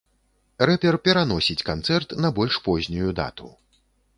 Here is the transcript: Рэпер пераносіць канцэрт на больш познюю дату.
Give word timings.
Рэпер 0.69 0.95
пераносіць 1.09 1.57
канцэрт 1.69 2.15
на 2.25 2.33
больш 2.39 2.59
познюю 2.69 3.09
дату. 3.21 3.53